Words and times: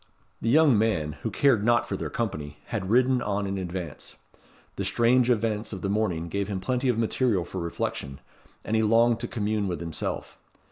The 0.41 0.49
young 0.49 0.79
man, 0.79 1.17
who 1.21 1.29
cared 1.29 1.63
not 1.63 1.87
for 1.87 1.95
their 1.95 2.09
company, 2.09 2.57
had 2.69 2.89
ridden 2.89 3.21
on 3.21 3.45
in 3.45 3.59
advance. 3.59 4.15
The 4.75 4.83
strange 4.83 5.29
events 5.29 5.73
of 5.73 5.83
the 5.83 5.89
morning 5.91 6.27
gave 6.27 6.47
him 6.47 6.59
plenty 6.59 6.89
of 6.89 6.97
material 6.97 7.45
for 7.45 7.59
reflection, 7.61 8.19
and 8.63 8.75
he 8.75 8.81
longed 8.81 9.19
to 9.19 9.27
commune 9.27 9.67
with 9.67 9.79
himself. 9.79 10.39